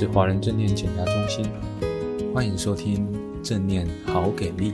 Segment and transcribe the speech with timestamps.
[0.00, 1.44] 是华人正念减压中心，
[2.32, 3.06] 欢迎收听
[3.44, 4.72] 正念好给力。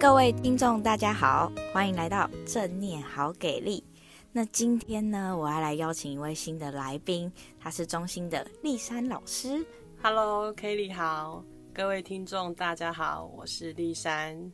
[0.00, 3.84] 各位听众，大家好，欢迎来到正念好给力。
[4.32, 9.64] 那今天呢，我要来邀请一位新的来宾，他是中心的丽珊老师。
[10.02, 14.50] Hello，Kelly 好，各位听众大家好，我是丽珊。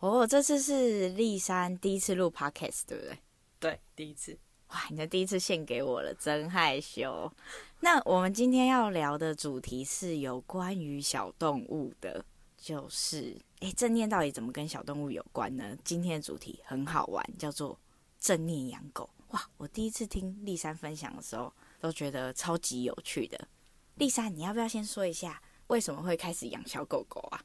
[0.00, 3.18] 哦，这次是丽珊第一次录 Podcast，对不对？
[3.58, 4.38] 对，第一次。
[4.68, 7.30] 哇，你的第一次献给我了，真害羞。
[7.80, 12.24] 那我们今天要聊的主题是有关于小动物的，
[12.56, 15.76] 就是，哎，正念到底怎么跟小动物有关呢？
[15.84, 17.78] 今天的主题很好玩，叫做
[18.18, 19.10] 正念养狗。
[19.28, 23.48] 哇，我第一次听丽珊分享的时候，都觉得超级有趣的。
[23.96, 27.44] 丽珊，你要不要先说一下，为什么会开始养小狗狗啊？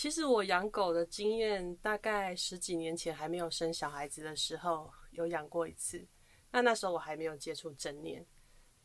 [0.00, 6.08] 其实我养狗的经验，大概十几年前还没有生小孩子的时候有养过一次。
[6.50, 8.26] 那那时候我还没有接触正念，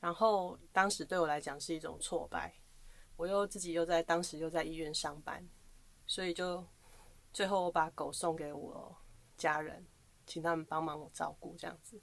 [0.02, 2.53] 然后当时对我来讲是一种挫败。
[3.16, 5.41] 我又自己又在当时又在医院上班，
[6.05, 6.61] 所以就
[7.31, 8.94] 最后我把狗送给我
[9.38, 9.88] 家人，
[10.27, 11.97] 请他们帮忙我照顾这样子。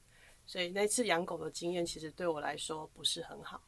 [0.46, 3.62] 所以那次养狗的经验其实对我来说不是很好。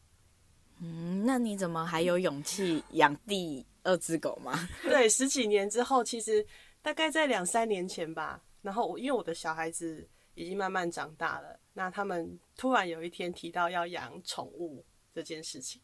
[0.85, 4.69] 嗯，那你怎么还有勇气养第二只狗吗？
[4.85, 6.47] 对，十几年之后，其实
[6.83, 8.41] 大概在两三年前吧。
[8.61, 15.81] 然后我因为我的小孩子已经慢慢长大了，那他们突然有一天提到要养宠物这件事情，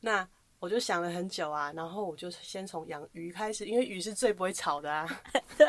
[0.00, 0.26] 那
[0.60, 1.72] 我就想了很久啊。
[1.74, 5.06] 然后我就先从养鱼开始，因为鱼是最不会吵的啊。
[5.56, 5.66] 对，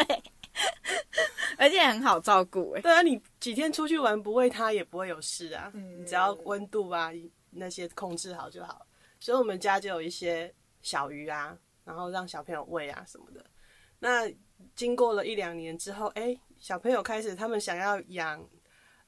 [1.57, 2.77] 而且很好照顾。
[2.81, 5.71] 对啊，你几天出去玩不喂它也不会有事啊。
[5.73, 7.09] 嗯，你只要温度啊。
[7.55, 8.85] 那些控制好就好，
[9.19, 13.45] 所以我们家就有一些小鱼啊，然后让小朋友喂啊什么的。
[13.99, 14.29] 那
[14.75, 18.45] 经过了一两年之后，哎，小朋友开始他们想要养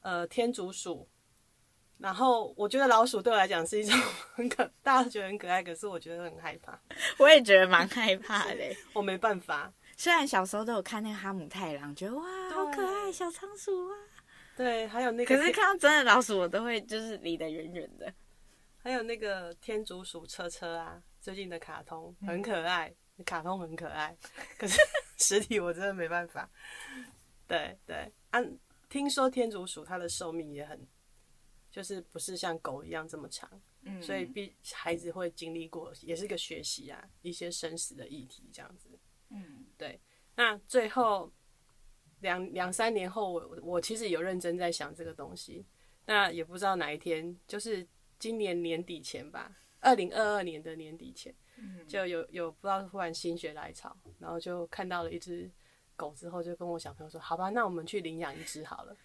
[0.00, 1.08] 呃天竺鼠，
[1.98, 3.98] 然后我觉得老鼠对我来讲是一种
[4.34, 6.80] 很可，大家觉得很可爱，可是我觉得很害怕。
[7.18, 9.72] 我也觉得蛮害怕的，我没办法。
[9.98, 13.94] 虽然小时候都有看那个哈姆太郎，觉得哇好可爱，小仓鼠啊。
[14.56, 18.12] 对，还有那个，可是看到真的老鼠，我都会就是离得远远的。
[18.86, 24.16] 还有那个天竺鼠车车啊，最近的卡通很可爱，嗯、卡通很可爱，
[24.56, 24.80] 可是
[25.18, 26.48] 实体我真的没办法。
[27.48, 28.58] 对对，按、啊、
[28.88, 30.86] 听说天竺鼠它的寿命也很，
[31.68, 33.50] 就是不是像狗一样这么长，
[33.82, 38.88] 嗯，所以必孩子会经历过，也是个学习啊，一些生死的议题这样子，
[39.30, 40.00] 嗯，对。
[40.36, 41.32] 那最后
[42.20, 45.66] 两两三年后我，我我其实有认真在想这个东西，
[46.04, 47.84] 那也不知道哪一天就是。
[48.18, 51.34] 今年年底前吧，二零二二年的年底前，
[51.86, 55.50] 就有有不知道忽然心血来潮，然后就看到了一只
[55.94, 58.96] 狗之后，就跟我小朋友说：“好吧，那我们去领养一只好了。”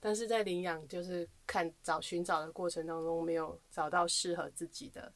[0.00, 5.12] 但是在领养就是看找寻找的过程当中，没有找到适合自己的，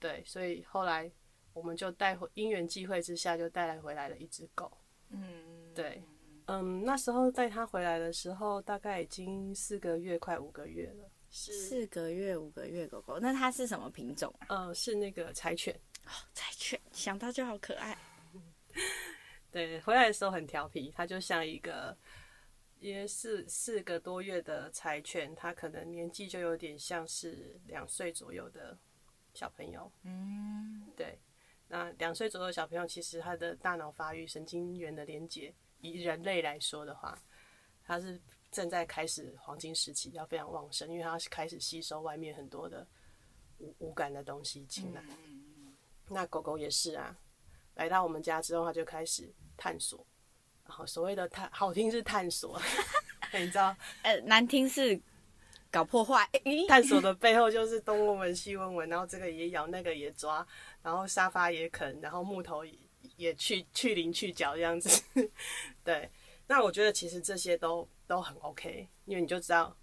[0.00, 1.08] 对，所以后来
[1.52, 4.76] 我们就带回，因缘际会之下就带来回来了一只狗。
[5.10, 6.02] 嗯，对，
[6.46, 11.08] 嗯，那时候带它回来的时候，大概已经四个月，快五个月了。
[11.30, 14.66] 是四个月、五个月狗狗，那它是什么品种啊？
[14.66, 15.74] 呃，是那个柴犬。
[16.06, 17.96] 哦，柴犬，想到就好可爱。
[19.52, 21.96] 对，回来的时候很调皮，它就像一个
[22.80, 28.78] 因为四个多月的柴犬，它可能年纪就有点像是两岁左右的
[29.34, 29.92] 小朋友。
[30.04, 31.18] 嗯，对。
[31.68, 37.18] 那两岁左右的小朋友，其实他的大脑发育、神经元的连接，以人类来说的话，
[37.84, 38.18] 它是。
[38.50, 42.86] 正在开始黄金时期，要非常旺盛，因为它是开始吸收外面很多的
[43.58, 45.02] 无无感的东西进来。
[45.26, 45.76] 嗯、
[46.08, 47.14] 那狗狗也是啊，
[47.74, 50.06] 来到我们家之后，它就开始探索。
[50.66, 52.60] 然后所谓的探，好听是探索，
[53.32, 53.76] 你知道？
[54.02, 54.98] 呃，难听是
[55.70, 56.26] 搞破坏。
[56.68, 60.46] 探索的背后就是东闻闻西闻闻，然后这个也咬，那个也抓，
[60.82, 62.74] 然后沙发也啃，然后木头也，
[63.16, 65.02] 也去去鳞去角这样子。
[65.84, 66.10] 对，
[66.46, 67.86] 那我觉得其实这些都。
[68.08, 69.76] 都很 OK，因为你就知道，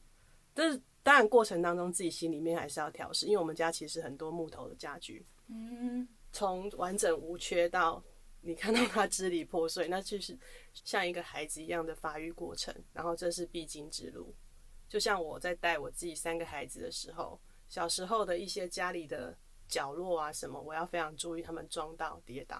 [0.54, 8.04] 但是当然过程当中自己心里面还是要调试，因为我们家其实很多木头的家具，嗯，从完整无缺到
[8.42, 10.38] 你看到它支离破碎，那就是
[10.74, 14.36] 像一个孩子一样的发育过程，然后这是必经之路。
[14.90, 19.38] 就像我在带我自己三个孩子的时候，小时候的一些家里的
[19.68, 22.60] 角落啊什么，我要非常注意他们撞到跌倒。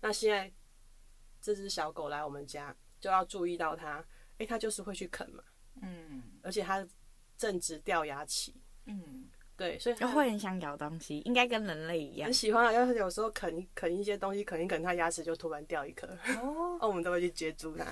[0.00, 0.52] 那现在
[1.40, 4.04] 这只小狗来我们家，就要注意到它。
[4.38, 5.42] 哎，他就是会去啃嘛，
[5.82, 6.86] 嗯，而且他
[7.36, 8.54] 正值掉牙期，
[8.86, 12.72] 嗯，对，所以它会很想咬东西，应该跟人类一样，很喜欢啊。
[12.72, 16.06] 要是有时候啃啃一些东西，啃一啃，它牙齿就突然掉一颗，
[16.42, 17.86] 哦，那 我们都会去接住它。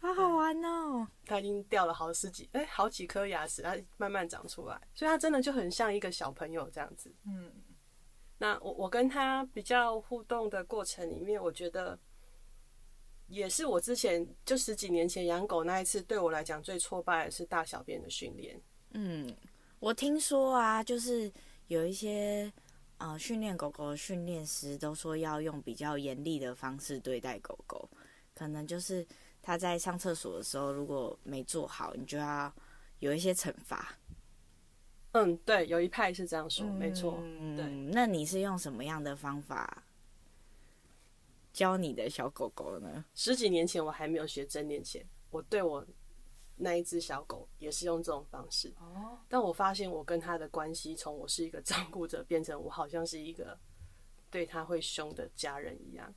[0.00, 1.06] 好好玩哦！
[1.24, 7.14] 他已经掉了好十几哎、欸，好几颗牙齿，它慢慢长出来，所以他真的就很像一个小朋友这样子。
[7.24, 7.52] 嗯，
[8.38, 11.96] 那我我跟他比较互动的过程里面，我觉得
[13.32, 18.60] 也是我之前就十几年前养狗那一次，对我来讲最挫败的是大小便的训练。
[18.92, 19.34] 嗯，
[19.80, 21.32] 我听说啊，就是
[21.66, 22.52] 有一些
[22.98, 27.88] 呃训练狗狗的训练师都说要用比较严厉的方式对待狗狗，
[28.34, 29.06] 可能就是。
[29.44, 32.54] 他在上厕所的时候，如果没做好，你就要
[33.00, 33.98] 有一些惩罚。
[35.10, 37.18] 嗯，对，有一派是这样说，嗯、没错。
[37.56, 39.82] 对，那你是用什么样的方法
[41.52, 43.04] 教你的小狗狗呢？
[43.14, 45.86] 十几年前我还没有学正念前，我对我
[46.56, 48.72] 那一只小狗也是用这种方式。
[48.78, 49.18] 哦。
[49.28, 53.58] 但我发现我跟它的关系，从我是一个照顾者，变成我好像是一个
[54.30, 56.14] 对它会凶的家人一样。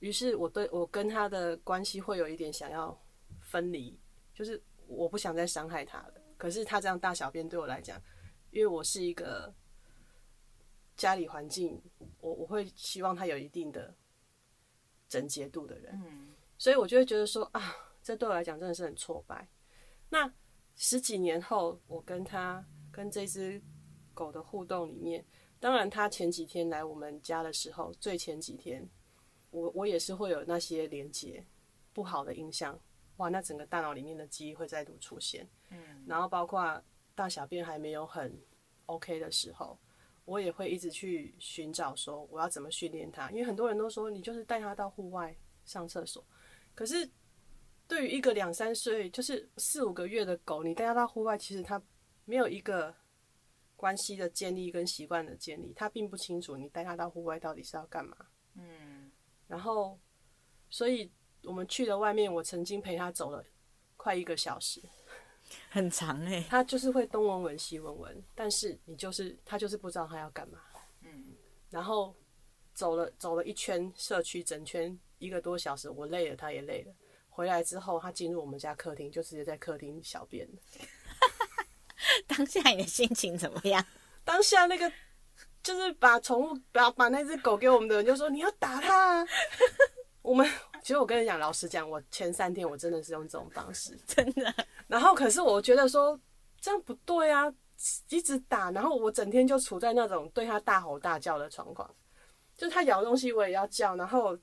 [0.00, 2.96] 于是我对我跟它的关系会有一点想要
[3.40, 3.98] 分离，
[4.34, 6.14] 就是我不想再伤害它了。
[6.36, 8.00] 可是它这样大小便对我来讲，
[8.50, 9.54] 因为我是一个
[10.96, 11.80] 家里环境，
[12.20, 13.94] 我我会希望它有一定的
[15.14, 19.48] 整洁度的人，嗯所以我就会觉得说啊，这对我来讲真的是很挫败。
[20.08, 20.32] 那
[20.74, 23.62] 十几年后，我跟他跟这只
[24.12, 25.24] 狗的互动里面，
[25.60, 28.88] 当然他前几天来我们家的时候，最前几天。
[29.50, 31.46] 我我也是会有那些连接
[31.92, 32.76] 不好的印象，
[33.18, 35.48] 哇，那整个大脑里面的记忆会再度出现。
[35.70, 36.82] 嗯，然后包括
[37.14, 38.36] 大小便还没有很
[38.86, 39.78] OK 的时候，
[40.24, 46.24] 我也会一直去寻找说我要怎么训练它，因为很多人都说你就是带它到户外上厕所，
[46.74, 47.08] 可是
[47.86, 51.82] 对于一个两三岁就是四五个月的狗，你带它到户外，其实它
[52.24, 52.94] 没有一个
[53.76, 58.16] 关系的建立跟习惯的建立，它并不清楚你带它到户外到底是要干嘛。
[58.54, 59.10] 嗯。
[59.46, 60.00] 然后，
[60.70, 61.12] 所以
[61.42, 62.32] 我们去了外面。
[62.32, 63.44] 我曾经陪它走了
[63.94, 64.80] 快一个小时，
[65.70, 66.46] 很长哎、欸。
[66.50, 70.58] 他就是会东闻闻西闻闻，但是你就是他就是不知道他要干嘛。
[71.02, 71.34] 嗯。
[71.70, 72.14] 然后
[72.74, 76.92] 走了走了一圈社区，整圈一个多小时，我累了，他也累了。
[77.28, 80.58] 回来之后，他进入我们家客厅，就直接在客厅小便了。
[82.26, 83.84] 当下你的心情怎么样？
[84.24, 84.92] 当下那个。
[85.62, 89.26] 就是把宠物把把那只狗给我们的人就说，你要打它啊！
[90.20, 90.46] 我们
[90.84, 94.54] 其实我跟你讲，老实讲，我前三天我真的是用这种方式， 真的。
[94.86, 96.20] 然后可是我觉得说
[96.60, 97.50] 这样不对啊，
[98.10, 101.90] 一直打，然后我整天就处在那种对他大吼大叫的状况，
[102.54, 104.38] 就他咬东西我也要叫，然后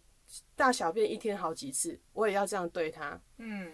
[0.56, 3.22] 大小便一天好几次，我也要这样对他。
[3.38, 3.72] 嗯。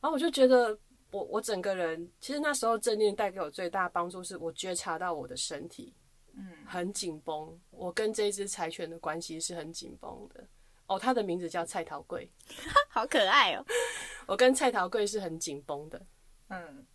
[0.00, 0.78] 然后我就觉得
[1.10, 5.92] 我我整个人其实那时候正念带给我最大帮助是我觉察到我的身体。
[6.34, 7.60] 嗯，很紧绷。
[7.70, 10.46] 我跟这只柴犬的关系是很紧绷的。
[10.86, 12.30] 哦，他的名字叫蔡桃贵，
[12.90, 13.64] 好可爱哦。
[14.26, 16.00] 我跟蔡桃贵是很紧绷的。
[16.48, 16.86] 嗯，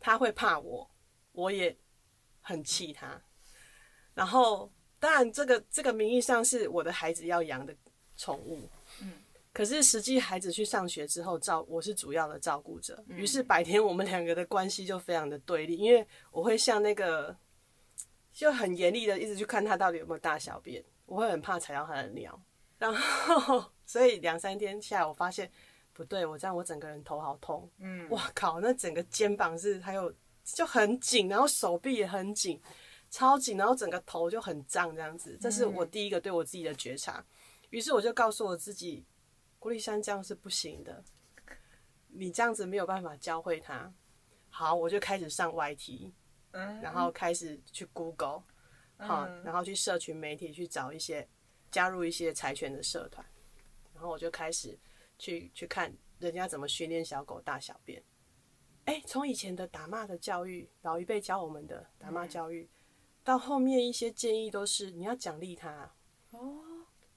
[0.00, 0.90] 他会怕我，
[1.32, 1.76] 我也
[2.40, 3.20] 很气他。
[4.14, 7.74] 然后，当然，这个这个名义上是我的孩子要养的
[8.16, 8.68] 宠物。
[9.00, 9.12] 嗯，
[9.52, 13.04] 可是实际孩子去上学之后，照我是主要的照顾者。
[13.08, 17.36] 于是白天我们两个的关系就非常的对立，因为我会像那个。
[18.36, 22.36] 就很严厉的一直去看他到底有没有大小便，我会很怕踩到他的尿，
[22.92, 25.50] 然后所以两三天下来，我发现
[25.92, 30.12] 不对，我这样我整个人头好痛，嗯，哇靠，那整个肩膀是还有
[30.42, 32.60] 就很紧，然后手臂也很紧，
[33.10, 37.24] 超紧，然后整个头就很胀这样子，这是我第一个对我自己的觉察，
[37.70, 39.04] 于是我就告诉我自己，
[39.58, 41.02] 郭立山这样是不行的，
[42.08, 43.92] 你这样子没有办法教会他，
[44.50, 46.12] 好，我就开始上 YT。
[46.80, 48.40] 然后开始去 Google，
[48.96, 51.28] 好，然后去社群媒体去找一些
[51.74, 53.26] 加入一些柴犬的社团，
[53.92, 54.78] 然后我就开始
[55.18, 58.00] 去去看人家怎么训练小狗大小便。
[58.84, 62.68] 哎，从以前的打骂的教育，老一辈教我们的打骂教育，
[63.24, 65.90] 到后面一些建议都是你要奖励它。
[66.30, 66.62] 哦，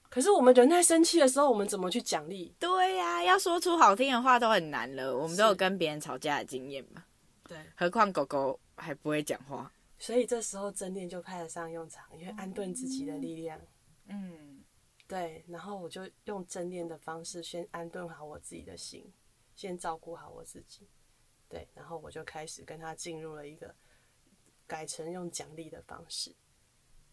[0.08, 2.52] 可是我们人在生气的时候，我们怎么去奖励？
[2.58, 5.16] 对呀，要说出好听的话都很难了。
[5.16, 7.04] 我们都有跟别人吵架的经验嘛。
[7.44, 8.58] 对，何况狗狗。
[8.80, 13.58] 还不会讲话，所以这时候正念就派得上用场，因为安顿自己的力量。
[13.58, 13.66] 嗯，
[15.06, 19.10] 对，然后我就用正念的方式先安顿好我自己的心，
[19.56, 20.86] 先照顾好我自己。
[21.48, 23.74] 对，然后我就开始跟他进入了一个
[24.66, 26.34] 改成用奖励的方式。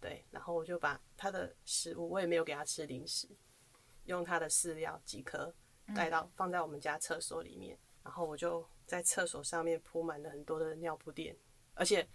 [0.02, 3.30] 对，然后我就把他的食物，我也没有给他吃零食，
[4.04, 5.56] 用他的饲料几颗
[5.96, 11.34] 带到放在我们家厕所里面，然后我就在厕所上面铺满了很多的尿布垫。
[11.74, 12.06] 而且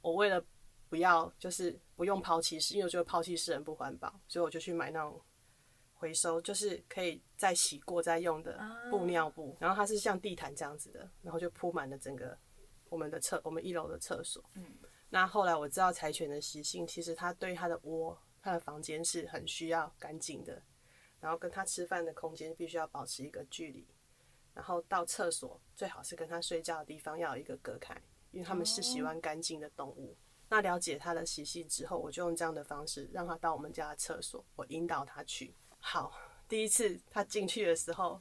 [0.00, 0.42] 我为了
[0.90, 5.22] 不要就是不用抛弃式，因为我觉得抛弃式很不环保，所以我就去买那种
[5.94, 12.36] 回收，就是可以再洗过再用的布尿布，然后它是像地毯这样子的，然后就铺满了整个
[12.88, 14.44] 我们的厕，我们一楼的厕所。
[14.56, 14.64] 嗯，
[15.10, 20.60] 那后来我知道柴犬的习性，其实它对它的窝、它的房间是很需要干净的，
[21.20, 23.86] 然后跟它吃饭的空间必须要保持一个距离，
[24.54, 27.94] 然后到厕所最好是跟它睡觉的地方要有一个隔开，
[28.32, 30.16] 因为它们是喜欢干净的动物。
[30.50, 35.54] 那了解他的习性之后，我就用这样的方式让他到我们家的厕所，我引导他去。
[35.78, 36.12] 好，
[36.48, 38.20] 第一次他进去的时候，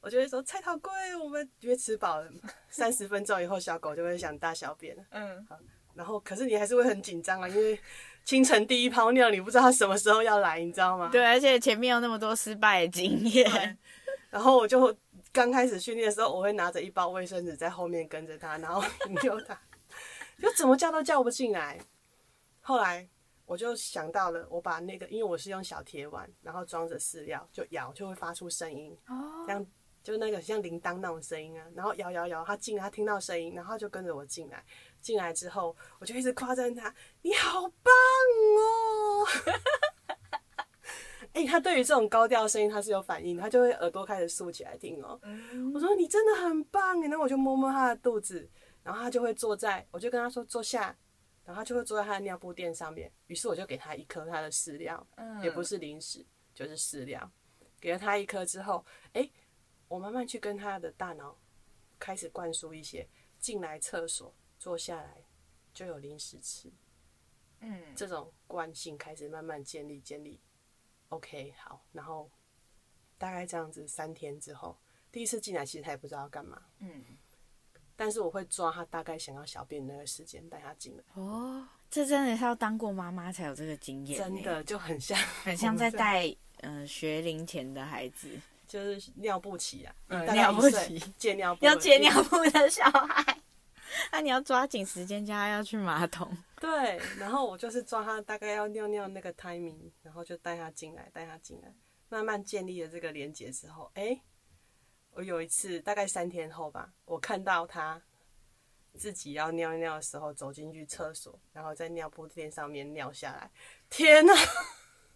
[0.00, 2.28] 我就会说：“菜头龟，我们约吃饱了。”
[2.68, 5.02] 三十分钟以后，小狗就会想大小便了。
[5.10, 5.56] 嗯，好，
[5.94, 7.78] 然后可是你还是会很紧张啊，因为
[8.24, 11.08] 清晨第一泡尿，你不知道它什么时候要来，你知道吗？
[11.12, 13.78] 对，而且前面有那么多失败的经验。
[14.28, 14.94] 然后我就
[15.32, 19.60] 刚开始训练的时候，我会拿着一包卫生纸在后面跟着它，然后引诱它，
[20.40, 21.78] 就怎么叫都叫不进来。
[22.60, 23.08] 后来。
[23.46, 28.96] 我就想到了，我把那个，因为我是用小铁碗，然后装着饲料，就摇就会发出声音，
[29.44, 29.66] 这样
[30.04, 31.66] 就那个像铃铛那种声音啊。
[31.74, 34.64] 然后摇摇摇，它进来，它听到声音，然后就跟着我进来。
[35.00, 37.92] 进来之后，我就一直夸赞他：“你好棒
[38.60, 39.26] 哦！”
[41.34, 45.20] 哎、欸，它对于这种高调声音，他是有反应，他就会耳朵开始竖起来听哦。
[45.74, 48.48] 我说：“你真的很棒！”然后我就摸摸他的肚子，
[48.82, 50.96] 然后他就会坐在，我就跟他说：“坐下。”
[51.42, 57.28] 然后他就会坐在他的尿布垫上面，于是我就给他一颗他的饲料，嗯，也不是零食，就是饲料。
[57.80, 58.84] 给了他一颗之后，
[59.14, 59.28] 哎，
[59.88, 61.36] 我慢慢去跟他的大脑
[61.98, 63.08] 开始灌输一些，
[63.40, 65.24] 进来厕所坐下来
[65.74, 66.70] 就有零食吃，
[67.60, 70.40] 嗯，这种惯性开始慢慢建立建立。
[71.08, 72.30] OK，好，然后
[73.18, 74.78] 大概这样子三天之后，
[75.10, 77.04] 第一次进来其实他也不知道要干嘛，嗯。
[78.00, 81.04] 但是我会抓他大概想要小便的那个时间带他进来。
[81.12, 86.26] 哦，这真的是要当过妈妈才有这个经验，真的就很像， 很像在带
[86.62, 88.30] 嗯、呃、学龄前的孩子，
[88.66, 93.36] 就是尿布期啊，嗯、尿布期戒尿布 要戒尿布的小孩，
[94.12, 96.34] 那、啊、你要抓紧时间，叫他要去马桶。
[96.58, 101.70] 对，然后我就是抓他大概要尿尿那个 timing，然后就带他进来，带他进来，
[102.08, 104.22] 慢慢建立了这个连接之后，哎、欸。
[105.12, 108.00] 我有一次，大概三天后吧，我看到他
[108.94, 113.50] 自己要尿尿的时候，走进去厕所，然后在尿布垫上面尿下来。
[113.88, 114.32] 天哪！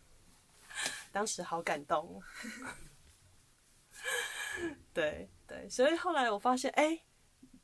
[1.13, 2.21] 当时好感动。
[4.93, 7.03] 对对，所以后来我发现，哎、欸，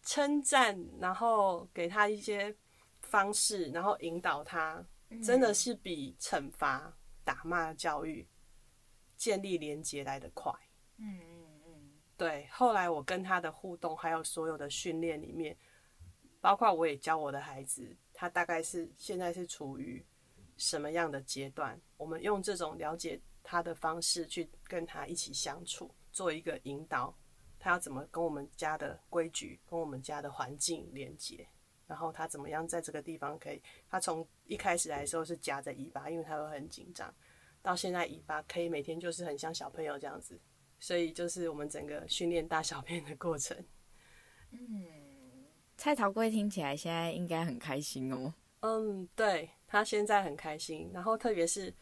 [0.03, 2.57] 称赞，然后给他一些
[3.03, 4.85] 方式，然后引导他，
[5.23, 8.27] 真的是比惩罚、打骂教育
[9.17, 10.53] 建立连接来得快。
[10.97, 11.30] 嗯。
[12.21, 15.57] 对，后来我跟他的互动，还有所有的训练里面，
[16.39, 20.05] 包括我也教我的孩子，他大概是现在是处于
[20.59, 21.81] 什么样的阶段？
[21.97, 27.17] 我们用这种了解他的方式去跟他一起相处，做一个引导，
[27.59, 31.49] 他要怎么跟我们家的规矩、跟我们家的环境连接，
[31.87, 37.15] 然后他怎么样在这个地方可以，他从一开始来的时候是夹着尾巴，因为他会很紧张，
[37.63, 40.39] 到现在尾巴可以每天就是很像小朋友这样子。
[40.81, 43.57] 所以就是我们整个训练大小便的过程。
[44.51, 44.89] 嗯，
[45.77, 48.35] 菜桃贵听起来现在应该很开心哦。
[48.61, 50.91] 嗯，对，他现在很开心。
[50.93, 51.73] 然后特别是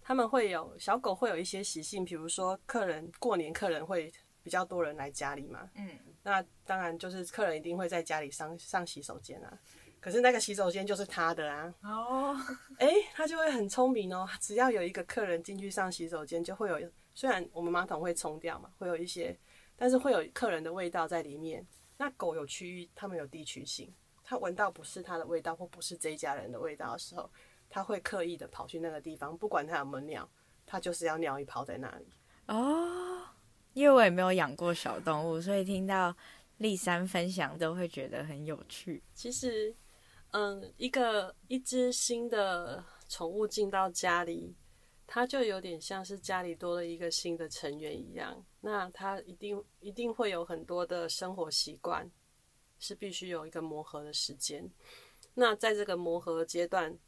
[0.00, 5.68] 他们会有小狗会有一些习性，比如说客人过年客人会比较多人来家里嘛。
[5.74, 9.58] 嗯，那当然就是客人一定会在家里上上洗手间啊。
[10.00, 11.74] 可是那个洗手间就是他的啊。
[11.82, 12.36] 哦，
[12.78, 14.28] 哎，他就会很聪明哦。
[14.38, 16.90] 只要有一个客人进去上洗手间，就会有。
[17.14, 19.38] 虽然我们马桶会冲掉嘛，会有一些，
[19.76, 21.64] 但是会有客人的味道在里面。
[21.96, 23.88] 那狗有区域，它们有地区性，
[24.24, 27.30] 它闻到不是它的味道或不是这一家人的味道的时候，
[27.70, 30.28] 它会刻意的跑去那个地方，不管它有没有尿，
[30.66, 32.06] 它就是要尿一泡在那里。
[32.48, 33.22] 哦，
[33.74, 36.14] 因为我也没有养过小动物，所以听到
[36.58, 39.00] 丽珊分享都会觉得很有趣。
[39.14, 39.72] 其实，
[40.32, 44.56] 嗯，一个一只新的宠物进到家里。
[45.14, 52.10] 他就有点像是家里多了一个新的成员一样，那他一定一定会有很多的生活习惯，
[52.80, 54.68] 是必须有一个磨合的时间。
[55.32, 56.98] 那在这个磨合阶段，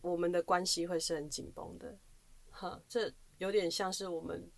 [0.00, 1.98] 我们的关系会是很紧绷的。
[2.50, 4.50] 哈，这有点像是我们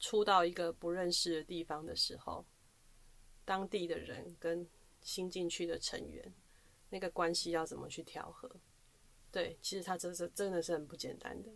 [0.00, 2.44] 初到一个不认识的地方的时候，
[3.44, 4.68] 当地的人跟
[5.02, 6.34] 新进去的成员，
[6.88, 8.50] 那个关系要怎么去调和？
[9.30, 11.48] 对，其实他这是真的是很不简单的。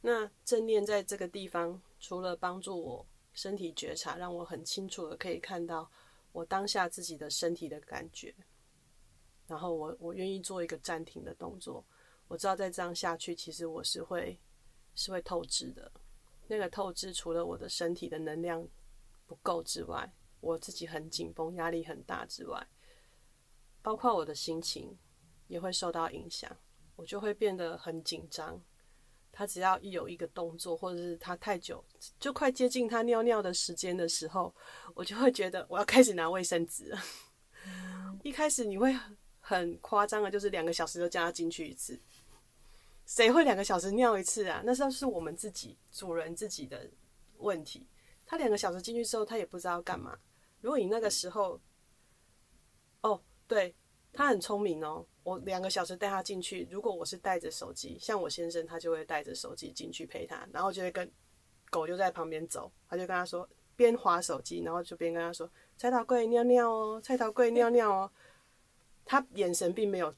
[0.00, 5.90] 那正念在这个地方，除了帮助我身体觉察，让我很清楚的可以看到
[6.32, 8.34] 我当下自己的身体的感觉，
[9.46, 11.84] 然后我我愿意做一个暂停的动作。
[12.28, 14.38] 我知道再这样下去，其实我是会
[14.94, 15.90] 是会透支的。
[16.46, 18.66] 那个透支除了我的身体的能量
[19.26, 22.66] 不够之外，我自己很紧绷，压力很大之外，
[23.82, 24.96] 包括我的心情
[25.46, 26.56] 也会受到影响，
[26.96, 28.62] 我就会变得很紧张。
[29.38, 31.84] 他只要一有一个动作，或者是他太久，
[32.18, 34.52] 就快接近他尿尿的时间的时候，
[34.96, 37.00] 我就会觉得我要开始拿卫生纸了。
[38.24, 38.92] 一开始你会
[39.38, 41.96] 很夸张的，就是两个小时就叫他进去一次。
[43.06, 44.60] 谁会两个小时尿一次啊？
[44.64, 46.90] 那时候是我们自己主人自己的
[47.36, 47.86] 问题。
[48.26, 50.18] 他两个小时进去之后，他也不知道干嘛。
[50.62, 51.60] 如果你那个时候，
[53.02, 53.72] 哦，对，
[54.18, 55.06] 他很聪明哦。
[55.22, 61.08] 我两个小时带他进去，如果我是带着手机，像我先生，他就会带着手机进去陪他，然后就会跟
[61.70, 65.48] 狗就在旁边走，他就跟他说，边划手机，然后就边跟他说
[65.78, 68.10] ：“菜头贵尿尿哦，菜头贵尿尿哦。”
[69.06, 70.12] 他眼神并没有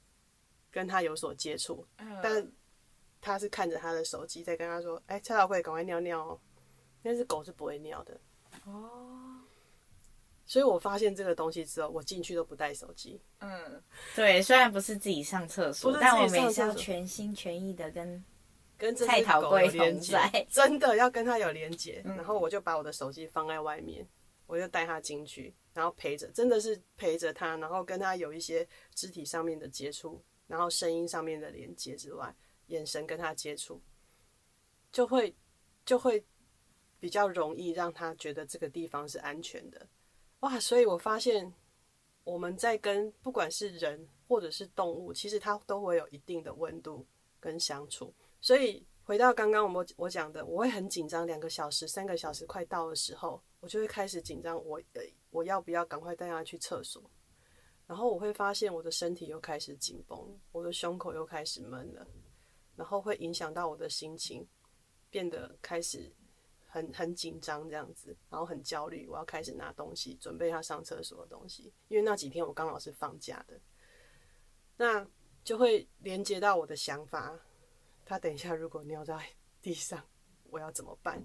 [0.71, 1.87] 跟他有所接触，
[2.23, 2.51] 但
[3.21, 6.41] 他是看着他的手机在跟他说：“哎、欸，菜头贵赶快尿尿哦。”
[7.05, 8.19] 那是狗是不会尿的
[8.65, 9.30] 哦。
[10.51, 13.23] 所以我发现这个东西之后，我进去都不带手机。
[13.39, 13.81] 嗯，
[14.17, 18.25] 对，虽然不是自己上厕所，但我每次要全心全意的跟
[18.77, 20.19] 跟菜头粿有连接，
[20.51, 22.03] 真的要跟他有连接。
[22.05, 24.05] 然后我就把我的手机放在外面，
[24.49, 32.35] 我就带他进去，然后陪着，真的是陪着他，然后跟他有一些肢体上面的接触，然后声音上面的连接之外，
[32.67, 33.81] 眼神跟他接触，
[34.91, 35.33] 就会
[35.85, 36.25] 就会
[36.99, 39.87] 比较容易让他觉得这个地方是安全的。
[40.41, 41.53] 哇，所以我发现
[42.25, 47.07] 我们在跟不管是人或者是动物，其实它都会有一定的温度
[47.39, 48.15] 跟相处。
[48.41, 57.03] 所以回到刚刚我们我讲的，我会很紧张，两个小时、三个小时快到的时候，我就会开始紧张，我呃我要不要赶快带他去厕所？
[57.87, 62.07] 然后我会发现我的身体又开始紧绷，我的胸口又开始闷了，
[62.77, 64.49] 然后会影响到我的心情，
[65.11, 66.11] 变得开始。
[66.71, 71.73] 很很紧张这样子，然后很焦虑，我要开始拿东西，准备他上厕所的东西。
[71.89, 73.61] 因为那几天我刚好是放假的，
[74.77, 75.05] 那
[75.43, 77.39] 就会连接到我的想法。
[78.07, 79.19] 他等一下如果尿在
[79.61, 80.03] 地上，
[80.45, 81.23] 我要怎么办？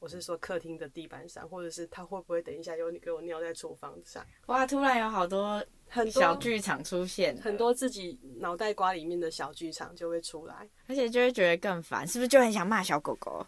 [0.00, 4.24] 我是说客厅的地板上，或者是他会不会等一下又给我尿在厨房上？
[4.46, 13.46] 哇，突然有好多很多小剧场出现，很多自己脑袋瓜里面的小剧场就会出来，而且就会觉得更烦，是不是就很想骂小狗狗？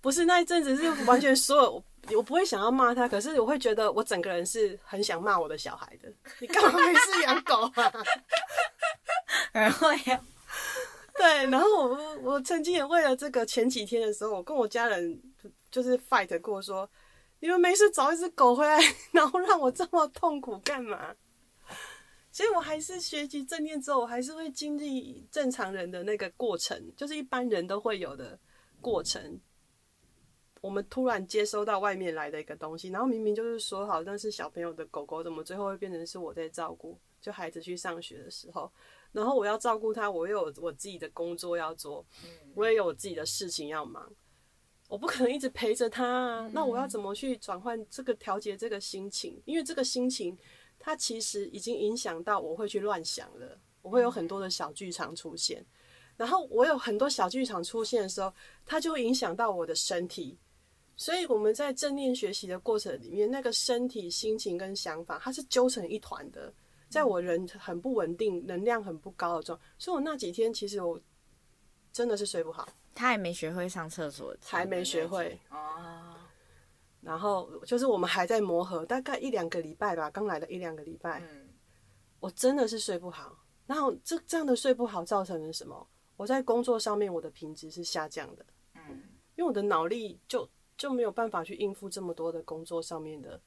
[0.00, 1.84] 不是那一阵子是完全所有，
[2.16, 6.12] 我不会想要骂他，可是我会觉得我整个人是很想骂我的小孩的。
[6.40, 7.92] 你干嘛没事养狗啊？
[9.52, 10.20] 然后呀，
[11.16, 15.20] 对，然后我我曾经也为了这个前几天的时候，我跟我家人
[15.70, 16.88] 就是 fight 过，说
[17.40, 18.78] 你们没事找一只狗回来，
[19.12, 21.14] 然后让我这么痛苦干嘛？
[22.30, 28.38] 所以我还是学习正念之后，我还是会经历正常人的那个过程，就是一般人都会有的
[28.80, 29.40] 过程。
[30.60, 36.98] 我们突然接收到外面来的一个东西，然后明明就是说好那是小朋友的狗狗，怎么最后会变成是我在照顾？
[37.20, 38.70] 就孩子去上学的时候，
[39.10, 42.06] 然后我要照顾他，我又有我自己的工作要做，
[42.54, 44.08] 我也有我自己的事情要忙，
[44.88, 46.50] 我不可能一直陪着他啊。
[46.52, 49.42] 那我要怎么去转换这个调节这个心情？
[49.44, 50.38] 因为这个心情，
[50.78, 55.66] 它其实已经影响到我会去乱想了，我会有很多的小剧场出现，
[56.16, 58.32] 然后我有很多小剧场出现的时候，
[58.64, 60.38] 它就会影响到我的身体。
[60.98, 66.52] 所以我们在正念学习的过程里面，那个身体、心情跟想法，它是揪成一团的。
[66.88, 71.00] 在我人很不稳定、能量很不高的状态，所以我那几天其实我
[71.92, 72.68] 真的是睡不好。
[72.94, 76.16] 他还没学会上厕所，还没学会哦。
[77.00, 81.20] 然后就是我们还在磨合，大概一两个礼拜吧，刚来的一两个礼拜。
[81.30, 81.48] 嗯，
[82.18, 83.38] 我真的是睡不好。
[83.66, 85.88] 然后这这样的睡不好造成了什么？
[86.16, 88.44] 我在工作上面我的品质是下降的。
[88.74, 89.04] 嗯，
[89.36, 90.48] 因为我的脑力就。
[90.78, 93.38] 就没有办法去应付这么多的工作上面的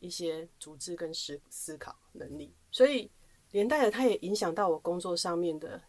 [0.00, 3.08] 一些组织跟思思考能力，所以
[3.52, 5.80] 连带的它也影响到我工作上面的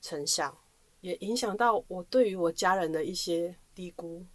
[0.00, 0.60] 成效，
[1.00, 4.26] 也影响到我对于我家人的一些低估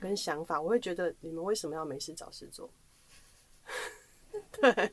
[0.00, 0.60] 跟想法。
[0.60, 2.68] 我会觉得你们为什么要没事找事做？
[4.50, 4.92] 对，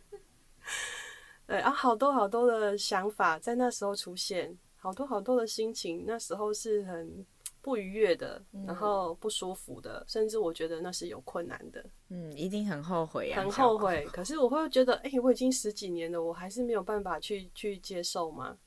[1.48, 7.26] 对啊，好多好多的想法在那时候出现，好多好多的心情，那时候是很。
[7.62, 11.86] 不愉悦的，然后不舒服的，嗯、甚至我觉得那是有困难的。
[12.10, 14.06] 嗯，一定很后悔啊，很后悔。
[14.06, 18.58] 可是我会觉得，哎、欸，我已经十几年了，我还是没有办法去去接受吗？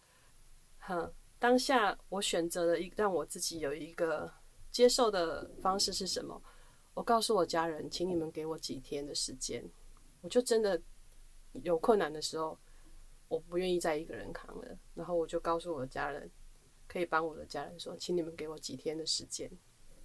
[0.81, 4.31] 哼，当下我选择了一让我自己有一个
[4.70, 6.40] 接受的方式是什么？
[6.92, 9.64] 我告诉我家人，请你们给我几天的时间，
[10.20, 10.79] 我就真的
[11.62, 12.59] 有困难的时候，
[13.29, 14.76] 我不愿意再一个人扛了。
[14.94, 16.31] 然后我就告诉我的家人。
[16.90, 19.48] 可以帮我的家人说，请你们给我几天的时间，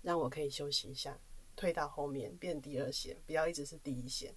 [0.03, 1.19] 让我可以休息一下，
[1.55, 4.31] 退到后面变第二线，不要一直是第一线，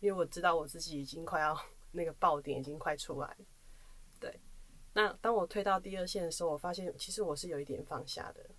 [0.00, 1.56] 因为我知道我自己已经快要
[1.92, 3.36] 那个爆点已经快出来了。
[4.18, 4.40] 对，
[4.92, 8.50] 那当我退到第二线的时候，我发现其实我是有一点放下的，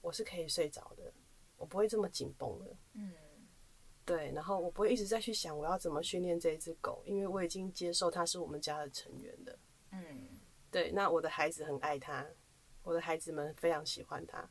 [0.00, 1.14] 我是可以睡着的，
[1.56, 2.76] 我不会这么紧绷了。
[2.94, 3.14] 嗯，
[4.04, 9.58] 对，然后我不会一直在去想我要怎么训练这一只狗，因为我已经接受它是我们家的成员了。
[9.92, 10.26] 嗯，
[10.72, 12.26] 对，那我的孩子很爱它，
[12.84, 14.48] 我的孩子们非常喜欢他。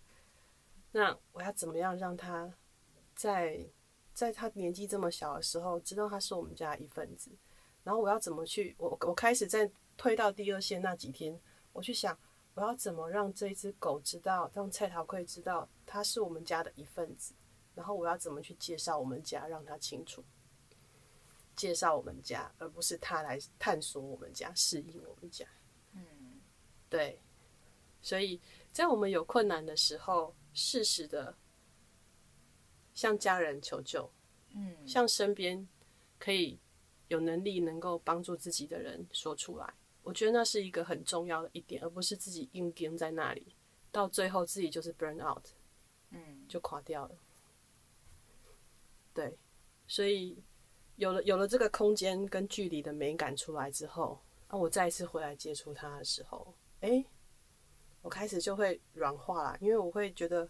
[0.91, 2.53] 那我要怎么样让他
[3.15, 3.65] 在
[4.13, 7.31] 在他年纪这么小的时候，知道他是我们家一份子？
[7.83, 8.75] 然后我要怎么去？
[8.77, 11.39] 我我开始在退到第二线那几天，
[11.71, 12.17] 我去想
[12.53, 17.33] 我要怎么让这只狗知道，让蔡桃贵知道他是我们家的一份子。
[17.75, 20.23] 然后我要怎么去介绍我们家，让他清楚
[21.55, 25.43] 介绍我们家，而不是他来探索我们家、适应我们家。
[25.93, 26.39] 嗯，
[26.87, 27.19] 对。
[28.03, 28.39] 所以
[28.71, 31.35] 在我们有困难的时候，适时的
[32.93, 34.07] 向家人求救，
[34.53, 35.65] 嗯，向身边
[36.19, 36.59] 可以
[37.07, 43.55] 有能力能够帮助自己的人说出来，我觉得那是一个很重要的一点，而不是自己硬盯在那里，
[43.89, 45.45] 到最后自己就是 burn out，
[46.09, 47.15] 嗯，就垮掉了。
[49.13, 49.37] 对，
[49.87, 50.37] 所以
[50.97, 57.05] 有了有了这个空间跟距离的美感出来之后，啊，我再一次回来接触他的时候，诶。
[58.03, 60.47] 我开始就会软化啦，因为我会觉得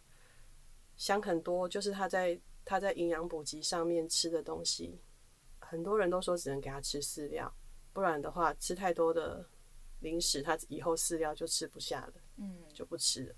[0.98, 5.00] 想很多，就是他在他在营养补给上面吃的东西，
[5.60, 7.54] 很多人都说只能给他吃饲料，
[7.94, 9.48] 不然的话吃太多的
[10.00, 13.36] 零食，他以后饲料就吃不下了，嗯，就不吃了。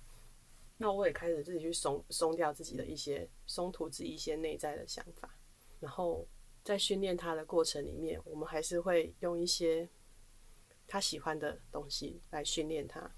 [0.77, 5.37] 那我也开始自己去松松掉自己的一些松土自己一些内在的想法，
[5.81, 6.25] 然后
[6.63, 9.89] 在训练他的过程里面，我们还是会用一些
[10.87, 13.13] 他喜欢的东西来训练他。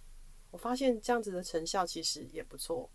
[0.52, 2.90] 我发现这样子的成效其实也不错。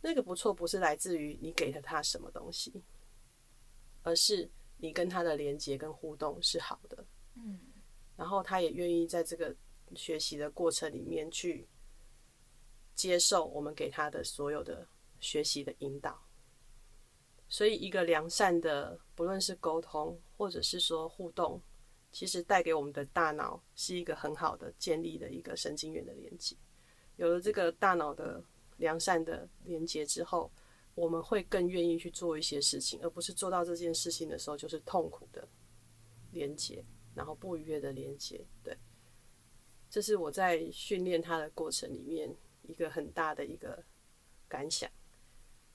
[0.00, 2.82] 那个不错不是来自于你给了他什么东西，
[4.02, 7.04] 而是你跟他的连接跟互动是好的。
[7.34, 7.58] 嗯，
[8.16, 9.54] 然后他也愿意在这个
[9.94, 11.66] 学习的过程里面去
[12.94, 14.86] 接受我们给他的所有的
[15.18, 16.22] 学习的引导。
[17.48, 21.60] 所以，一个良善的，不论是沟通或者是说互动，
[22.10, 26.56] 其实带给我们的大脑是一个很好的建立的一个神经元的连接。
[27.16, 28.42] 有了这个大脑的
[28.76, 30.50] 良善的连接之后，
[30.94, 35.48] 我们会更愿意去做一些事情，而不是做到这件事情的时候就是痛苦的
[36.32, 38.44] 连接，然后不愉悦的连接。
[38.62, 38.76] 对，
[39.88, 43.82] 这是我在训练它的过程里面一个很大的一个
[44.46, 44.90] 感想。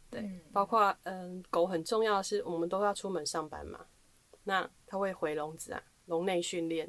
[0.10, 3.88] 对，包括嗯，狗很重要的是，我们都要出门上班嘛，
[4.44, 6.88] 那它会回笼子啊，笼内训练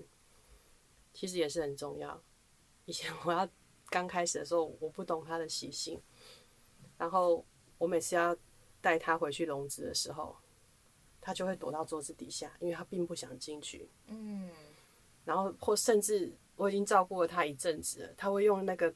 [1.14, 2.22] 其实也是很重要。
[2.84, 3.48] 以前我要。
[3.92, 6.00] 刚开始的时候，我不懂它的习性，
[6.96, 7.44] 然后
[7.76, 8.34] 我每次要
[8.80, 10.34] 带它回去笼子的时候，
[11.20, 13.90] 它就会躲到桌子底下，因为它并不想进去。
[14.06, 14.50] 嗯，
[15.26, 18.92] 然后或甚至我已经照顾了它一阵子了，它会用那个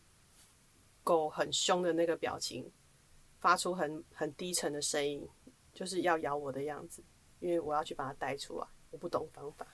[1.04, 2.72] 狗很凶的那个表情，
[3.38, 5.28] 发出很很低沉的声音，
[5.74, 7.02] 就是要咬我的样子，
[7.40, 8.66] 因为我要去把它带出来。
[8.90, 9.66] 我不懂方法，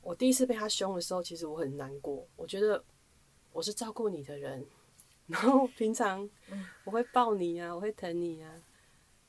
[0.00, 2.82] 我第一次被它凶的时候，其实我很难过，我觉得。
[3.52, 4.64] 我是照顾你的人，
[5.26, 6.28] 然后平常
[6.84, 8.62] 我会抱你啊，我会疼你啊，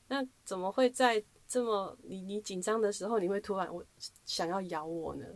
[0.08, 3.84] 那怎么会在这么你你紧张的时候，你会突然我
[4.24, 5.26] 想要咬我呢？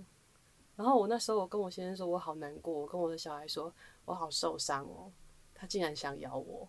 [0.75, 3.73] 然后我那时候我跟我先生说，我好难过，我跟我的小孩说
[4.05, 5.13] 我好受伤哦，
[5.55, 6.69] 他竟然想咬我。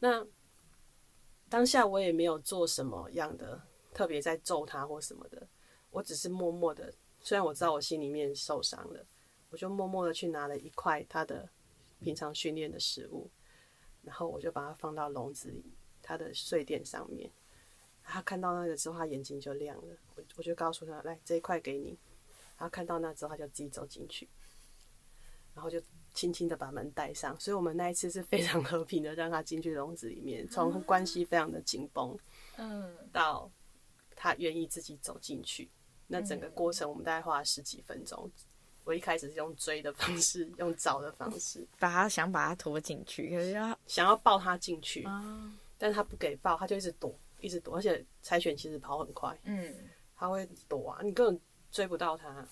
[0.00, 0.26] 那
[1.48, 3.60] 当下我也没有做什么样的
[3.92, 5.46] 特别在揍他或什么的，
[5.90, 9.06] 我只是默默的，虽然我知道我心里面受伤了。
[9.54, 11.48] 我就默默的去拿了一块他的
[12.00, 13.30] 平常训练的食物，
[14.02, 15.64] 然后我就把它放到笼子里，
[16.02, 17.30] 他的睡垫上面。
[18.02, 19.96] 他看到那个之后，他眼睛就亮了。
[20.16, 21.96] 我我就告诉他：“来，这一块给你。”
[22.58, 24.28] 然后看到那之后，他就自己走进去，
[25.54, 25.80] 然后就
[26.12, 27.38] 轻轻的把门带上。
[27.38, 32.18] 所以我们那一次是非常和平的，让他进去笼子里面，从关系非常的紧绷，
[32.56, 33.48] 嗯，到
[34.16, 35.70] 他愿意自己走进去，
[36.08, 38.28] 那整个过程我们大概花了十几分钟。
[38.84, 45.02] 我一开始是用追的方式，用找的方式，把他想把他拖进去，可是要想要抱他进去，
[45.78, 49.74] 但是他不给抱，他就一直躲，一直躲，而且柴犬其实跑很快，嗯，
[50.14, 52.46] 他会躲啊，你根本追不到他，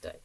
[0.00, 0.22] 对，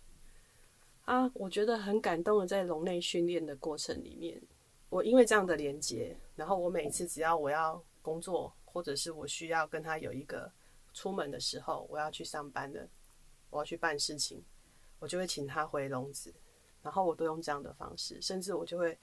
[1.05, 4.41] 啊，我觉得很感动的，在笼内训练的过程里面，
[4.89, 10.51] 我因为这样的连接，然后我每次只要我要工作，或者是我需要跟他有一个
[10.93, 12.87] 出门的时候，我要去上班的，
[13.49, 14.43] 我要去办事情。
[15.03, 16.33] 我就会请他回笼子，
[16.81, 18.97] 然后我都用这样的方式，甚至我就会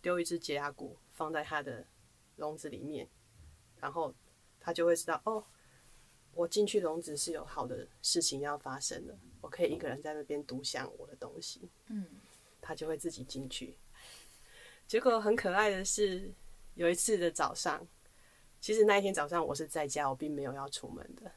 [0.00, 1.84] 丢一只解压骨放在他的
[2.36, 3.08] 笼子里面，
[3.80, 4.14] 然后
[4.60, 5.44] 他就会知道哦，
[6.34, 11.68] 我进去笼子是有好的事情要发生的，我可以一个人在那边独享我的东西。
[11.88, 12.06] 嗯，
[12.60, 13.76] 他就会自己进去。
[14.86, 16.32] 结果很可爱的是，
[16.76, 17.84] 有一次的早上，
[18.60, 21.28] 其实那一天早上我是在家，我并没有要出门的。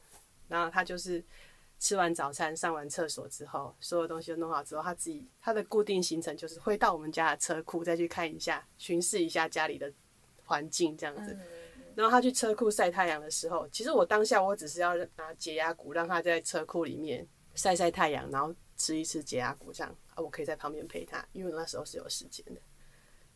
[0.46, 1.24] 然后他就是。
[1.78, 9.92] 吃完早餐，上完厕所之后，所有东西都弄好之后，他自己他的固定行程就是会到我们家的车库再去看一下，巡视一下家里的
[10.44, 11.36] 环境这样子。
[11.94, 22.60] 然后他去车库晒太阳的时候，其实我当下我只是要拿解压谷让他在车库里面晒晒太阳，然后吃一吃解压谷这样啊，我可以在旁边陪他，因为那时候是有时间的。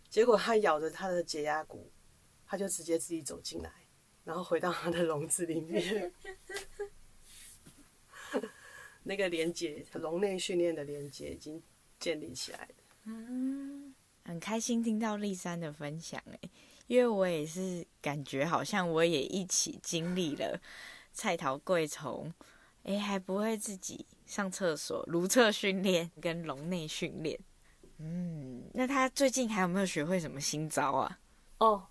[0.08, 1.88] 结果他咬着他的解压谷，
[2.46, 3.70] 他就直接自己走进来，
[4.24, 6.12] 然后回到他的笼子里面。
[9.08, 11.62] 那个连接，笼内训练的连接已经
[11.98, 12.74] 建立起来了。
[13.04, 16.38] 嗯，很开心听到丽珊的分享哎，
[16.88, 20.60] 因为我也是感觉好像我也一起经历了
[21.14, 22.30] 菜头粿从
[22.82, 27.40] 哎还不会自己上厕所，如厕训练跟笼内训练。
[27.96, 31.18] 嗯，那他最近还有没有学会什么新招啊？
[31.60, 31.86] 哦，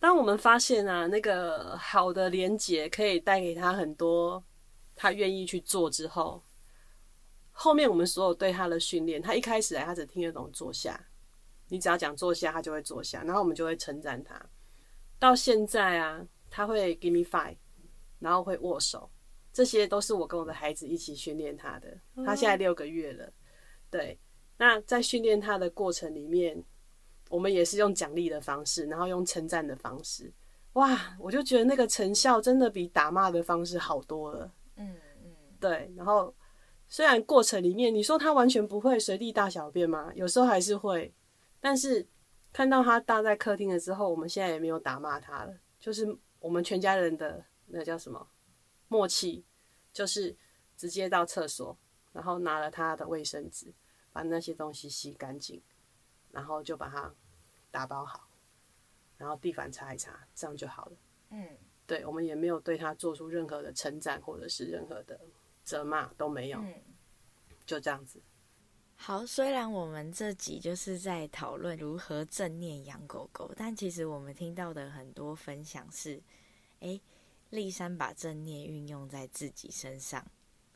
[0.00, 4.42] 当我们发现啊，那个好的连接可以带给他很多。
[5.02, 6.42] 他愿意去做之后，
[7.52, 11.08] 后面我们所有对他的训练，他一开始来他只听得懂坐下，
[11.68, 14.38] 你只要讲坐下，他就会坐下，然后我们就会称赞他。
[15.18, 17.56] 到现在啊，他会 give me five，
[18.18, 19.10] 然后会握手，
[19.54, 21.98] 这些都是我跟我的孩子一起训练他的。
[22.26, 23.32] 他现在六个月了，
[23.90, 24.20] 对。
[24.58, 26.62] 那在训练他的过程里面，
[27.30, 30.30] 我们也是用奖励的方式，然后用称赞的方式。
[30.74, 34.52] 哇，我就觉得那个成效真的比打骂的方式好多了。
[34.80, 36.34] 嗯嗯，对，然后
[36.88, 40.10] 虽然过程里面你说他完全不会随地大小便吗？
[40.14, 41.14] 有时候还是会，
[41.60, 42.08] 但是
[42.52, 48.26] 看到他大在客厅了之后，我们现在也没有打骂他了，就是我们全家人的那叫什么
[48.88, 49.44] 默契，
[49.92, 50.34] 就是
[50.76, 51.76] 直接到厕所，
[52.12, 53.72] 然后拿了他的卫生纸，
[54.12, 55.62] 把那些东西洗干净，
[56.30, 57.14] 然后就把它
[57.70, 58.28] 打包好，
[59.18, 60.92] 然后地板擦一擦，这样就好了。
[61.30, 61.58] 嗯。
[61.90, 65.18] 对，我们也没有对他做出任何的称赞，或者是任何的
[65.64, 66.72] 责骂都没有，嗯，
[67.66, 68.22] 就这样子。
[68.94, 76.22] 好，虽然我们这集就是在讨论如何正念养狗狗，但其实我们听到的很多分享是，
[76.78, 77.00] 诶，
[77.48, 80.24] 丽珊把正念运用在自己身上，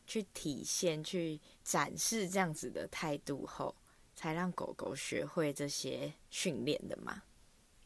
[0.09, 3.73] 去体现、去展示这样子的态度后，
[4.17, 7.23] 才让狗狗学会这些训练的嘛。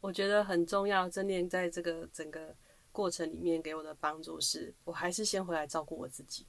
[0.00, 2.56] 我觉得很重要，正念在这个整个。
[2.92, 6.46] 过程里面给我的帮助是，我还是先回来照顾我自己，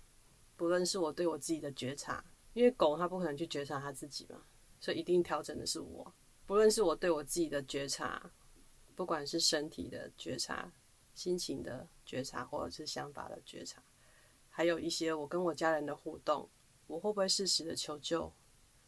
[0.56, 2.23] 不论是我对我自己的觉察，
[2.54, 4.43] 因为狗它不可能去觉察它自己嘛，
[4.80, 6.13] 所以一定调整的是我。
[6.45, 8.32] 不论是我对我自己的觉察，
[8.95, 10.73] 不管是身体的觉察、
[11.13, 13.84] 心情的觉察，或者是想法的觉察，
[14.49, 16.49] 还有一些我跟我家人的互动，
[16.88, 18.34] 我会不会适时的求救，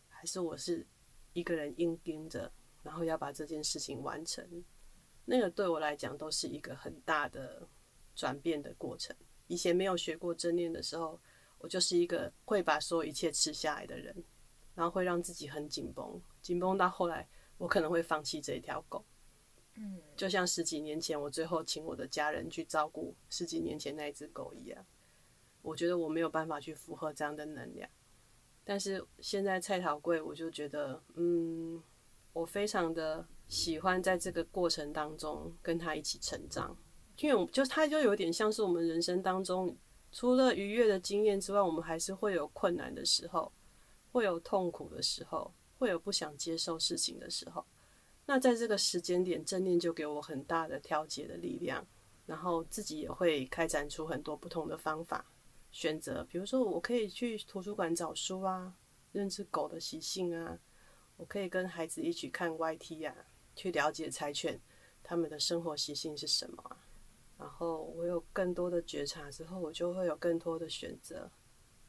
[0.09, 0.87] 还是我是
[1.33, 4.63] 一个人硬盯着，然后要把这件事情完成。
[5.31, 7.65] 那个对我来讲都是一个很大的
[8.13, 9.15] 转变的过程。
[9.47, 11.17] 以前没有学过正念的时候，
[11.57, 14.13] 我就是一个会把所有一切吃下来的人，
[14.75, 17.25] 然后会让自己很紧绷，紧绷到后来
[17.57, 19.05] 我可能会放弃这一条狗。
[19.75, 24.85] 嗯，就像十几年前我最后请我的家人去照顾十几年前那一只狗一样，
[25.61, 27.89] 我觉得我没有办法去负荷这样的能量。
[28.65, 31.81] 但是现在菜桃贵，我就觉得，嗯，
[32.33, 33.25] 我非常的。
[33.51, 36.73] 喜欢在这个过程当中跟他一起成长，
[37.17, 39.77] 因为就他就有点像是我们人生当中
[40.09, 43.51] 除了愉悦的经验之外，我们还是会有困难的时候，
[44.13, 47.65] 会有痛苦的时候，会有不想接受事情的时候。
[48.25, 51.85] 那在这个时间点，正念就给我很大的调节的力量，
[52.25, 55.25] 然后自己也会开展出很多不同的方法
[55.71, 58.73] 选择，比如说我可以去图书馆找书啊，
[59.11, 60.57] 认识狗的习性啊，
[61.17, 63.13] 我可以跟孩子一起看 YT 啊。
[63.55, 64.59] 去了解柴犬
[65.03, 66.77] 他们的生活习性是什么，
[67.37, 71.29] 然后我有更多的觉察之后，我就会有更多的选择，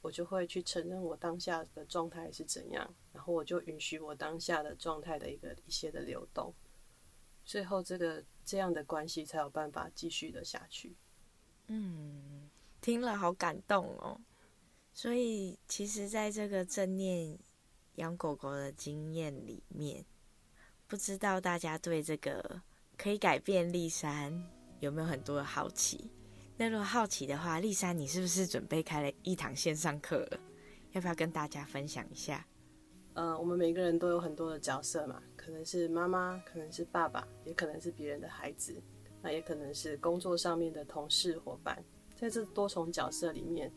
[0.01, 6.53] 我就会去承认我当下的状态是怎样，然后我就允许我当下的状态的一个一些的流动，
[7.45, 10.97] 最后这个这样的关系才有办法继续的下去。
[11.69, 14.21] 嗯，听了好感动哦。
[14.95, 17.39] 所以其实，在这个正念
[17.95, 20.05] 养狗狗的经验里面。
[20.93, 22.61] 不知道大家对这个
[22.99, 24.31] 可以改变丽珊
[24.81, 26.11] 有没有很多的好奇？
[26.55, 30.39] 那如果好奇的话，丽珊，你是不是准备开了一堂线上课了？
[30.91, 32.47] 要不要跟大家分享一下？
[33.15, 38.77] 呃，我们每个人都有很多的角色嘛，可能是妈妈，可能是爸爸，也可能是别人的孩子，
[39.23, 41.83] 那也可能是工作上面的同事伙伴，
[42.15, 43.73] 在这多重角色里面，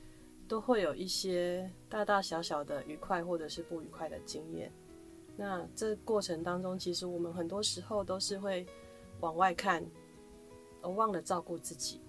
[0.49, 4.69] 都会有一些大大小小的愉快或者是不愉快的经验。
[5.35, 8.65] 那这过程当中，其实我们很多时候都是会
[9.19, 9.85] 往外看，
[10.81, 12.01] 而忘了照顾自己。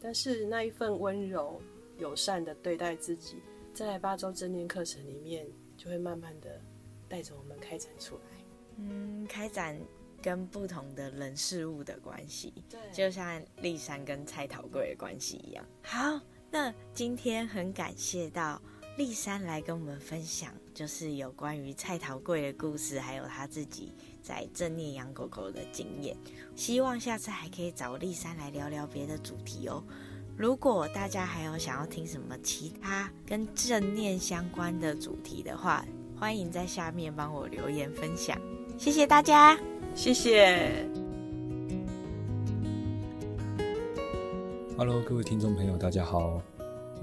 [0.00, 1.60] 但是那一份温柔、
[1.98, 3.36] 友善的对待自己，
[3.72, 5.46] 在八周正念课程里面，
[5.76, 6.60] 就会慢慢的
[7.08, 8.22] 带着我们开展出来。
[8.76, 9.78] 嗯，开展。
[10.22, 15.62] 跟不同的人事物的关系，对，就像丽珊跟蔡桃贵的关系一样。
[15.82, 16.18] 好，
[16.50, 18.58] 那今天很感谢到
[18.96, 26.16] 丽珊来跟我们分享，就是有关于蔡桃贵的故事，还有她自己在正念养狗狗的经验。
[26.54, 29.82] 希望下次还可以找丽珊来聊聊别的主题哦。
[30.36, 35.84] 如果大家还有想要听什么其他跟正念相关的主题的话，
[36.16, 38.40] 欢迎在下面帮我留言分享。
[38.78, 39.58] 谢谢大家。
[39.96, 40.88] 谢谢。
[44.76, 46.40] Hello，各位听众朋友，大家好，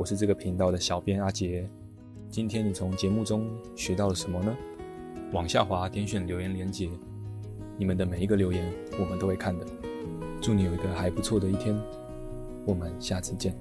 [0.01, 1.69] 我是这个频道的小编阿杰。
[2.27, 4.57] 今天你从节目中学到了什么呢？
[5.31, 6.89] 往下滑，点选留言连接，
[7.77, 8.65] 你们的每一个留言
[8.99, 9.63] 我们都会看的。
[10.41, 11.79] 祝你有一个还不错的一天，
[12.65, 13.55] 我们下次见。